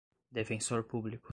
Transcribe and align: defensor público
defensor 0.33 0.81
público 0.83 1.21